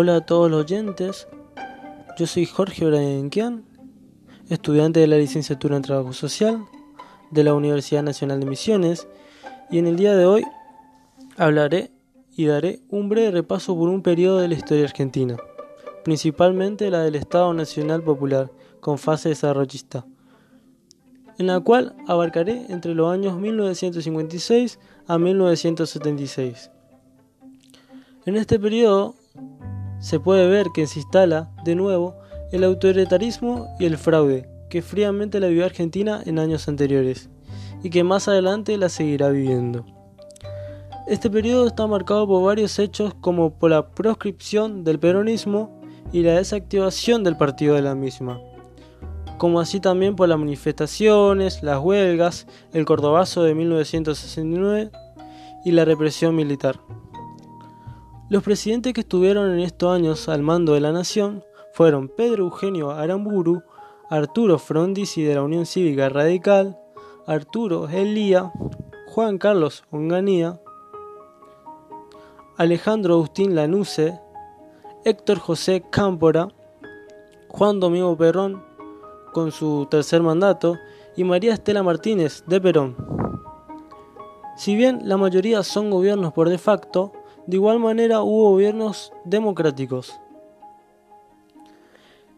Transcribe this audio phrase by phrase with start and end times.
[0.00, 1.26] Hola a todos los oyentes,
[2.16, 3.64] yo soy Jorge Orenquian,
[4.48, 6.64] estudiante de la licenciatura en Trabajo Social
[7.32, 9.08] de la Universidad Nacional de Misiones
[9.72, 10.44] y en el día de hoy
[11.36, 11.90] hablaré
[12.36, 15.36] y daré un breve repaso por un periodo de la historia argentina,
[16.04, 20.06] principalmente la del Estado Nacional Popular con fase desarrollista,
[21.38, 26.70] en la cual abarcaré entre los años 1956 a 1976.
[28.26, 29.16] En este periodo
[30.00, 32.16] se puede ver que se instala de nuevo
[32.52, 37.30] el autoritarismo y el fraude que fríamente la vivió Argentina en años anteriores
[37.82, 39.84] y que más adelante la seguirá viviendo.
[41.06, 45.80] Este periodo está marcado por varios hechos como por la proscripción del peronismo
[46.12, 48.40] y la desactivación del partido de la misma,
[49.38, 54.90] como así también por las manifestaciones, las huelgas, el Cordobazo de 1969
[55.64, 56.78] y la represión militar.
[58.30, 62.90] Los presidentes que estuvieron en estos años al mando de la nación fueron Pedro Eugenio
[62.90, 63.62] Aramburu,
[64.10, 66.78] Arturo Frondizi de la Unión Cívica Radical,
[67.26, 68.52] Arturo Elía,
[69.06, 70.60] Juan Carlos Onganía,
[72.58, 74.20] Alejandro Agustín Lanusse,
[75.06, 76.48] Héctor José Cámpora,
[77.48, 78.62] Juan Domingo Perón
[79.32, 80.76] con su tercer mandato
[81.16, 82.94] y María Estela Martínez de Perón.
[84.58, 87.12] Si bien la mayoría son gobiernos por de facto,
[87.48, 90.12] de igual manera hubo gobiernos democráticos.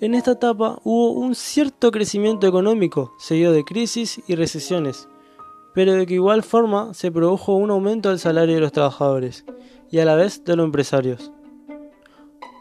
[0.00, 5.06] En esta etapa hubo un cierto crecimiento económico, seguido de crisis y recesiones,
[5.74, 9.44] pero de que igual forma se produjo un aumento del salario de los trabajadores
[9.90, 11.32] y a la vez de los empresarios.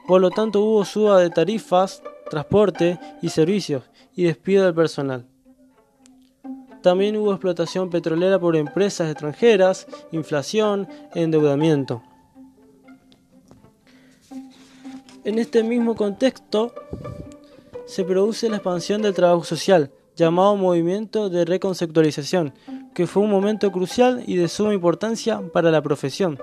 [0.06, 3.84] Por lo tanto hubo suba de tarifas, transporte y servicios
[4.16, 5.26] y despido del personal.
[6.82, 12.04] También hubo explotación petrolera por empresas extranjeras, inflación, endeudamiento.
[15.26, 16.74] En este mismo contexto
[17.86, 22.53] se produce la expansión del trabajo social, llamado movimiento de reconceptualización,
[22.94, 26.40] que fue un momento crucial y de suma importancia para la profesión,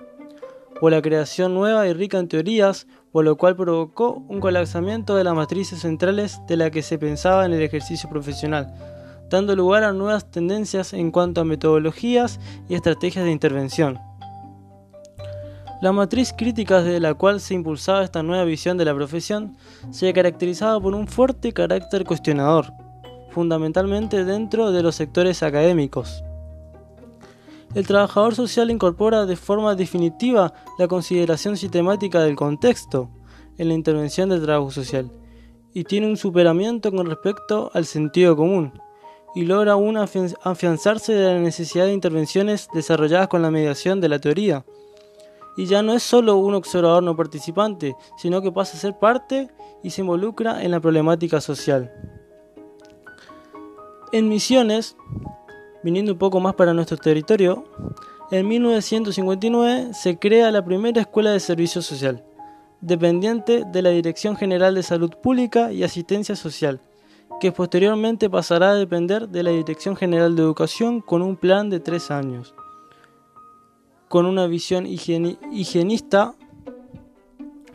[0.80, 5.24] por la creación nueva y rica en teorías, por lo cual provocó un colapsamiento de
[5.24, 8.72] las matrices centrales de la que se pensaba en el ejercicio profesional,
[9.28, 14.09] dando lugar a nuevas tendencias en cuanto a metodologías y estrategias de intervención.
[15.80, 19.56] La matriz crítica desde la cual se impulsaba esta nueva visión de la profesión
[19.90, 22.66] se caracterizaba por un fuerte carácter cuestionador,
[23.30, 26.22] fundamentalmente dentro de los sectores académicos.
[27.74, 33.08] El trabajador social incorpora de forma definitiva la consideración sistemática del contexto
[33.56, 35.10] en la intervención del trabajo social
[35.72, 38.72] y tiene un superamiento con respecto al sentido común
[39.34, 44.18] y logra un afianzarse de la necesidad de intervenciones desarrolladas con la mediación de la
[44.18, 44.66] teoría
[45.56, 49.50] y ya no es solo un observador no participante, sino que pasa a ser parte
[49.82, 51.92] y se involucra en la problemática social.
[54.12, 54.96] En Misiones,
[55.82, 57.64] viniendo un poco más para nuestro territorio,
[58.30, 62.24] en 1959 se crea la primera escuela de servicio social,
[62.80, 66.80] dependiente de la Dirección General de Salud Pública y Asistencia Social,
[67.40, 71.80] que posteriormente pasará a depender de la Dirección General de Educación con un plan de
[71.80, 72.54] tres años
[74.10, 76.34] con una visión higienista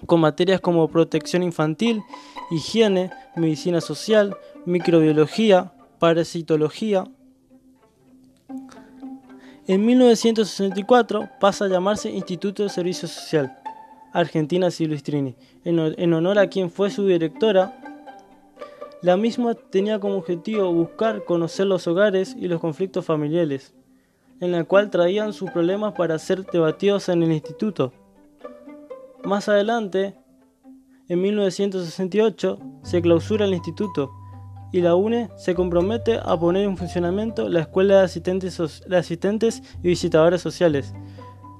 [0.05, 2.03] con materias como protección infantil,
[2.51, 4.35] higiene, medicina social,
[4.65, 7.05] microbiología, parasitología.
[9.65, 13.57] En 1964 pasa a llamarse Instituto de Servicio Social,
[14.11, 17.79] Argentina Silvestrini, en honor a quien fue su directora.
[19.01, 23.73] La misma tenía como objetivo buscar conocer los hogares y los conflictos familiares
[24.39, 27.93] en la cual traían sus problemas para ser debatidos en el instituto.
[29.23, 30.15] Más adelante,
[31.07, 34.11] en 1968, se clausura el instituto
[34.71, 38.03] y la UNE se compromete a poner en funcionamiento la Escuela de
[38.97, 40.93] Asistentes, y Visitadores Sociales,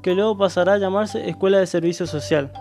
[0.03, 2.51] que luego pasará a llamarse Escuela de Servicio Social.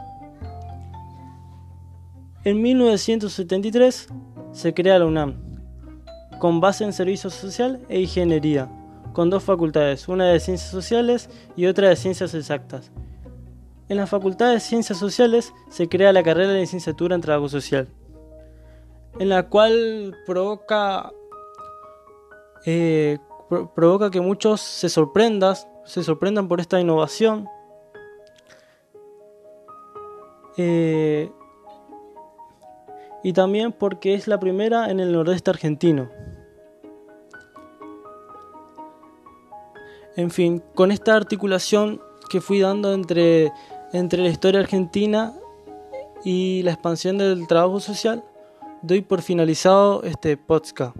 [2.44, 4.08] En 1973
[4.52, 5.42] se crea la UNAM,
[6.38, 8.70] con base en Servicio Social e Ingeniería
[9.14, 12.90] con dos facultades, una de Ciencias Sociales y otra de Ciencias Exactas.
[13.88, 17.88] En la Facultad de Ciencias Sociales se crea la carrera de licenciatura en Trabajo Social,
[19.18, 21.12] en la cual provoca,
[22.66, 23.18] eh,
[24.10, 27.48] que muchos se sorprendan, se sorprendan por esta innovación.
[30.56, 31.30] Eh,
[33.22, 36.10] y también porque es la primera en el nordeste argentino.
[40.16, 42.00] En fin, con esta articulación
[42.30, 43.52] que fui dando entre,
[43.92, 45.34] entre la historia argentina
[46.24, 48.24] y la expansión del trabajo social,
[48.82, 50.96] doy por finalizado este podcast.